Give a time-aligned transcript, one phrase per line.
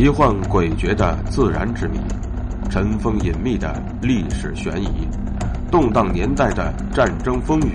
[0.00, 1.98] 奇幻诡谲的自然之谜，
[2.70, 5.06] 尘封隐秘的历史悬疑，
[5.70, 7.74] 动荡年代的战争风雨，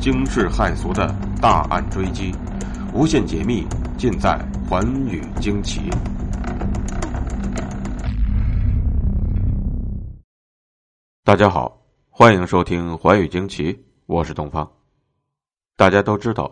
[0.00, 2.34] 惊世骇俗的大案追击，
[2.94, 3.66] 无限解密
[3.98, 5.90] 尽在《寰宇惊奇》。
[11.22, 13.74] 大家好，欢迎收听《寰宇惊奇》，
[14.06, 14.66] 我是东方。
[15.76, 16.50] 大家都知道，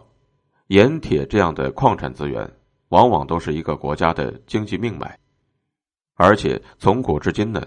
[0.66, 2.46] 盐铁这样的矿产资源。
[2.88, 5.18] 往往都是一个国家的经济命脉，
[6.14, 7.62] 而且从古至今呢，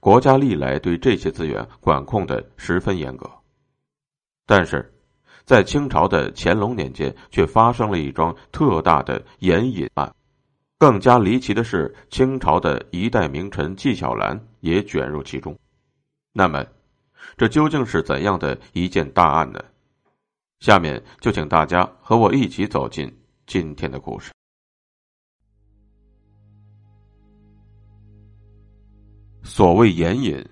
[0.00, 3.30] 国家历来对这些资源管控的十分严格。
[4.46, 4.92] 但是，
[5.44, 10.14] 在清朝的乾隆年间，却发生了一桩特大的盐引案。
[10.78, 15.58] 更加离奇的是，清朝的一代名臣纪晓岚也卷入其中。
[16.32, 16.64] 那么，
[17.36, 19.62] 这究竟是怎样的一件大案呢？
[20.60, 23.12] 下面就请大家和我一起走进
[23.46, 24.32] 今天的故事。
[29.48, 30.44] 所谓盐引，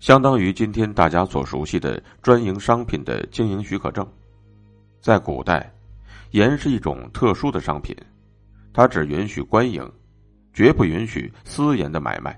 [0.00, 4.04] 相当于今天大家所熟悉的专营商品的经营许可证。
[5.00, 5.72] 在古代，
[6.32, 7.96] 盐是一种特殊的商品，
[8.72, 9.88] 它只允许官营，
[10.52, 12.36] 绝不允许私盐的买卖。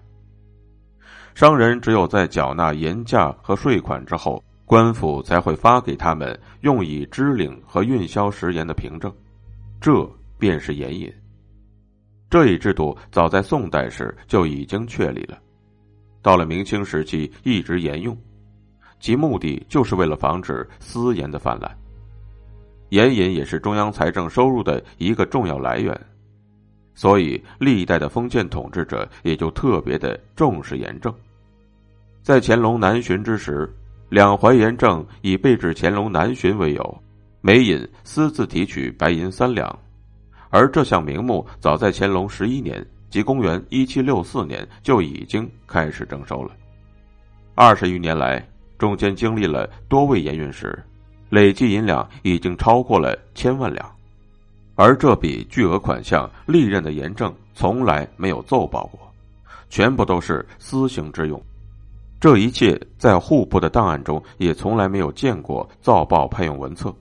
[1.34, 9.10] 商人只有在缴纳盐价和税款之后，官府才会发给他们用以支领和运销食盐的凭证，
[9.80, 10.06] 这
[10.38, 11.10] 便是盐引。
[12.28, 15.38] 这一制度早在宋代时就已经确立了。
[16.22, 18.16] 到了明清时期，一直沿用，
[19.00, 21.70] 其目的就是为了防止私盐的泛滥。
[22.90, 25.98] 盐引也是中央财政收入的一个重要来源，
[26.94, 31.14] 所以历代的封建统治者也就特别的重视盐政。
[32.20, 33.72] 在乾隆南巡之时，
[34.08, 37.02] 两淮盐政以备至乾隆南巡为由，
[37.40, 39.78] 每引私自提取白银三两，
[40.50, 42.84] 而这项名目早在乾隆十一年。
[43.10, 46.52] 即公元一七六四年就已经开始征收了，
[47.56, 48.42] 二十余年来，
[48.78, 50.80] 中间经历了多位盐运使，
[51.28, 53.84] 累计银两已经超过了千万两，
[54.76, 59.00] 而这笔巨额款项，历任的盐政从来没有奏报过，
[59.68, 61.42] 全部都是私行之用，
[62.20, 66.94] 这一切在户部的档案中也从来没有见过造报派用文册，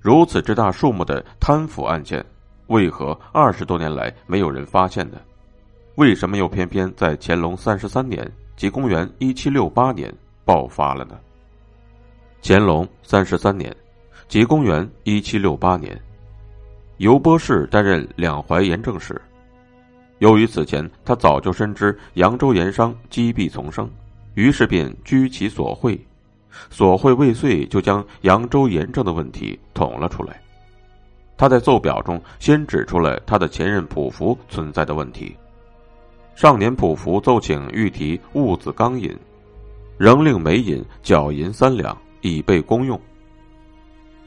[0.00, 2.24] 如此之大数目的贪腐案件。
[2.68, 5.18] 为何二十多年来没有人发现呢？
[5.96, 10.12] 为什么又偏偏在乾隆三十三年，即公元一七六八年
[10.44, 11.18] 爆发了呢？
[12.42, 13.74] 乾隆三十三年，
[14.26, 16.00] 即公元一七六八年，
[16.96, 19.20] 尤波士担任两淮盐政使。
[20.18, 23.90] 由于此前他早就深知扬州盐商积弊丛生，
[24.34, 25.98] 于是便居其所会，
[26.70, 30.40] 所会未遂，就将扬州盐政的问题捅了出来。
[31.36, 35.36] 他在奏表中先指出了他的前任普福存在的问题。
[36.34, 39.16] 上年普福奏请御提物子钢引，
[39.96, 43.00] 仍令每引缴银三两以备公用。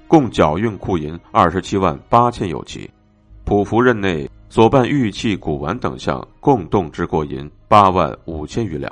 [0.08, 2.90] 共缴运库银二十七万八千有奇。
[3.44, 8.90] 普福任内所办玉器、古玩等项共动之过银八万五千余两，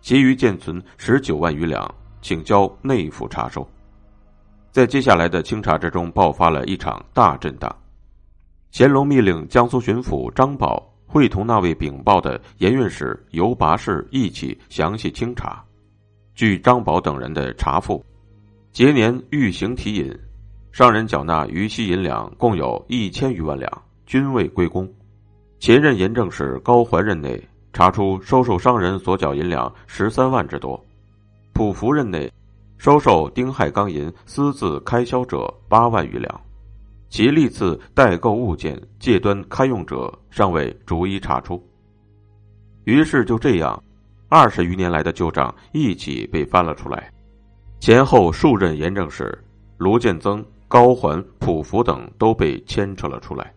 [0.00, 3.66] 其余建存十九万余两，请交内府查收。
[4.78, 7.68] 在接下来的清查之中，爆发了一场大震荡。
[8.72, 15.60] 乾隆密令江苏巡抚张宝会同那位禀报的盐运使尤拔氏一起详细清查。
[16.32, 18.06] 据张宝等人的查复，
[18.70, 20.16] 节年御刑提引，
[20.70, 24.88] 商人缴纳余息银两共有一千余万两，均未归公。
[25.58, 30.80] 前任盐政使高怀任内查出收受商人所缴银两十三万之多，
[31.52, 32.32] 普福任内。
[32.78, 36.40] 收受丁亥钢银私自开销者八万余两，
[37.10, 41.62] 其历次代购物件借端开用者尚未逐一查出。
[42.84, 43.82] 于是就这样，
[44.28, 47.12] 二十余年来的旧账一起被翻了出来。
[47.80, 49.36] 前后数任盐政使
[49.76, 53.52] 卢建增、高环、普福等都被牵扯了出来。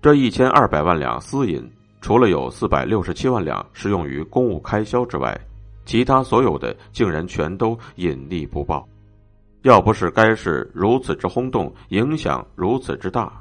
[0.00, 1.68] 这一千二百万两私银，
[2.00, 5.36] 除了有四百六十七万两是用于公务开销之外，
[5.86, 8.86] 其他所有的竟然全都隐匿不报，
[9.62, 13.32] 要不是该事如此之轰动，影响如此之大，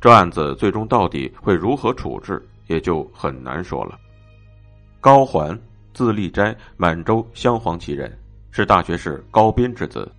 [0.00, 3.96] 这案子最终到底会如何处置，也就很难说了。
[5.00, 5.56] 高环，
[5.94, 8.12] 字立斋，满洲镶黄旗人，
[8.50, 10.10] 是大学士高斌之子，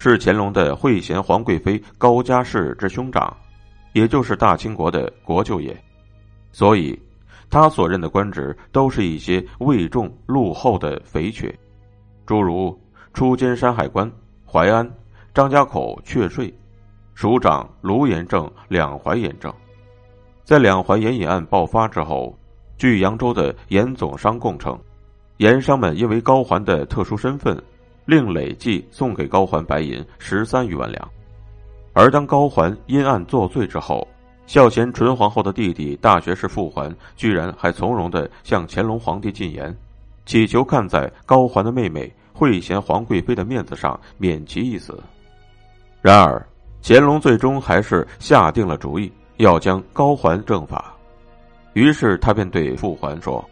[0.00, 3.36] 是乾隆的惠贤皇贵妃高家氏之兄长，
[3.92, 5.80] 也就是大清国的国舅爷，
[6.50, 7.00] 所以。
[7.50, 11.52] 他所任的官职都是一些位重禄厚的肥缺，
[12.24, 12.78] 诸如
[13.12, 14.10] 出监山海关、
[14.46, 14.88] 淮安、
[15.34, 16.54] 张家口确税，
[17.14, 19.52] 署长卢延政两淮盐政。
[20.44, 22.36] 在两淮盐引案爆发之后，
[22.78, 24.78] 据扬州的盐总商供称，
[25.38, 27.60] 盐商们因为高环的特殊身份，
[28.04, 31.10] 另累计送给高环白银十三余万两。
[31.92, 34.06] 而当高环因案作罪之后，
[34.50, 39.72] 孝贤纯皇后的弟弟大学士傅桓居然还从容的向乾隆皇帝进言，
[40.26, 45.00] 祈求看在高环的妹妹惠贤皇贵妃的面子上免其一死。
[46.02, 46.44] 然而，
[46.82, 50.96] 乾隆最终还是下定了主意，要将高环正法。
[51.74, 53.48] 于是他便对傅桓说：“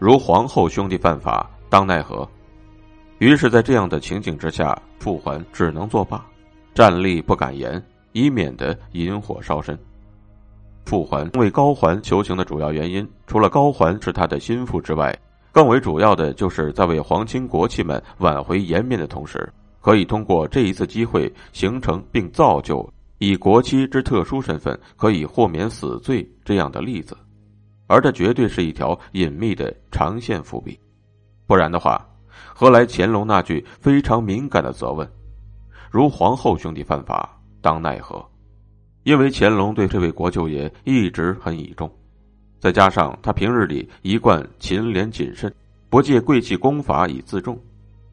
[0.00, 2.28] 如皇后兄弟犯法，当奈何？”
[3.18, 6.26] 于是，在这样的情景之下，傅桓只能作罢，
[6.74, 7.80] 站立不敢言，
[8.10, 9.78] 以免得引火烧身。
[10.84, 15.16] 傅桓为高环求情的主要原因，除了高环是他的心腹之外，
[15.50, 22.88] 更为主要的就是在为皇亲国戚们挽回颜面的同时，可以通过这一次机会形成并造就
[23.18, 27.16] 以国戚之特殊身份可以豁免死罪这样的例子。
[27.86, 30.78] 而这绝对是一条隐秘的长线伏笔，
[31.46, 32.06] 不然的话，
[32.54, 35.06] 何来乾隆那句非常敏感的责问
[35.92, 38.24] ：“如皇后兄弟犯法，当奈何？”
[39.04, 41.90] 因为乾隆对这位国舅爷一直很倚重，
[42.60, 45.52] 再加上他平日里一贯勤廉谨慎，
[45.88, 47.58] 不借贵气功法以自重，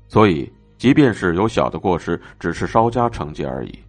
[0.07, 3.79] 所以即便是有小的过失，只是稍加惩戒而已。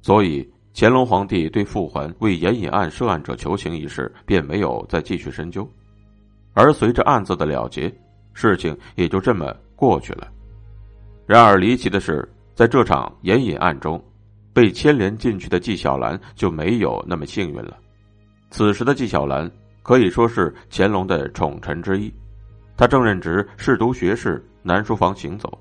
[0.00, 0.48] 所以。
[0.74, 5.68] 乾隆皇帝对傅桓为盐引案涉案者求情一事，便没有再继续深究，
[6.54, 7.94] 而随着案子的了结，
[8.32, 10.26] 事情也就这么过去了。
[11.26, 14.02] 然而离奇的是，在这场盐引案中，
[14.52, 17.76] 被牵连进去的纪晓岚就没有那么幸运了。
[18.50, 19.50] 此时的纪晓岚
[19.82, 22.12] 可以说是乾隆的宠臣之一，
[22.76, 25.58] 他正任职侍读学士、南书房行走，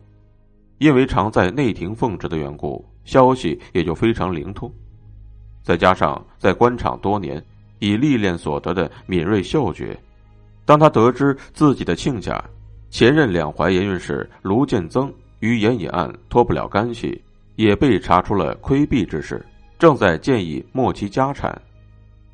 [0.77, 4.71] 因为常在内廷奉职的缘故，消息也就非常灵通。
[5.63, 7.43] 再加上在官场多年，
[7.79, 9.97] 以历练所得的敏锐嗅觉，
[10.65, 12.43] 当他得知自己的亲家
[12.89, 17.19] 前任两淮盐运使卢建增与盐引案脱不了干系，
[17.61, 19.39] 也被查出了亏弊之事，
[19.77, 21.61] 正在建议没其家产，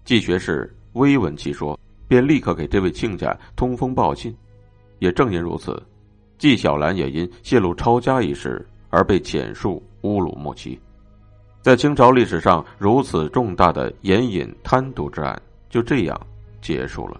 [0.05, 1.77] 季学士微闻其说，
[2.07, 4.33] 便立刻给这位亲家通风报信。
[4.99, 5.83] 也正因如此，
[6.37, 10.79] 纪晓岚也因泄露抄家一事而被遣戍乌鲁木齐。
[11.61, 15.39] 在清朝历史上如此重大的盐引贪渎之案，
[15.69, 16.17] 就这样
[16.61, 17.19] 结束了。